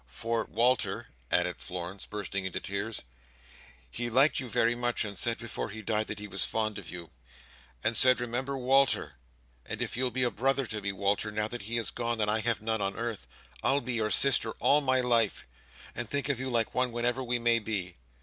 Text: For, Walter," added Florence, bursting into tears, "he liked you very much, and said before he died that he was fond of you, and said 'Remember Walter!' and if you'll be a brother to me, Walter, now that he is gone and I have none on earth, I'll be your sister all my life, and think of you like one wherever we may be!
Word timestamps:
For, 0.07 0.45
Walter," 0.45 1.09
added 1.29 1.57
Florence, 1.59 2.07
bursting 2.07 2.43
into 2.47 2.59
tears, 2.59 3.03
"he 3.87 4.09
liked 4.09 4.39
you 4.39 4.49
very 4.49 4.73
much, 4.73 5.05
and 5.05 5.15
said 5.15 5.37
before 5.37 5.69
he 5.69 5.83
died 5.83 6.07
that 6.07 6.17
he 6.17 6.27
was 6.27 6.43
fond 6.43 6.79
of 6.79 6.89
you, 6.89 7.11
and 7.83 7.95
said 7.95 8.19
'Remember 8.19 8.57
Walter!' 8.57 9.17
and 9.63 9.79
if 9.79 9.95
you'll 9.95 10.09
be 10.09 10.23
a 10.23 10.31
brother 10.31 10.65
to 10.65 10.81
me, 10.81 10.91
Walter, 10.91 11.31
now 11.31 11.47
that 11.49 11.61
he 11.61 11.77
is 11.77 11.91
gone 11.91 12.19
and 12.19 12.31
I 12.31 12.39
have 12.39 12.63
none 12.63 12.81
on 12.81 12.95
earth, 12.97 13.27
I'll 13.61 13.79
be 13.79 13.93
your 13.93 14.09
sister 14.09 14.53
all 14.53 14.81
my 14.81 15.01
life, 15.01 15.45
and 15.93 16.09
think 16.09 16.29
of 16.29 16.39
you 16.39 16.49
like 16.49 16.73
one 16.73 16.91
wherever 16.91 17.23
we 17.23 17.37
may 17.37 17.59
be! 17.59 17.97